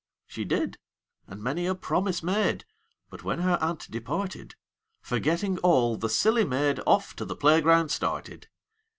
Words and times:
She 0.25 0.45
did, 0.45 0.79
and 1.27 1.43
many 1.43 1.67
a 1.67 1.75
promise 1.75 2.23
made; 2.23 2.65
But 3.11 3.23
when 3.23 3.41
her 3.41 3.59
aunt 3.61 3.91
departed, 3.91 4.55
Forgetting 4.99 5.59
all, 5.59 5.95
the 5.95 6.09
silly 6.09 6.43
maid 6.43 6.79
Off 6.87 7.15
to 7.17 7.23
the 7.23 7.35
playground 7.35 7.89
started. 7.91 8.47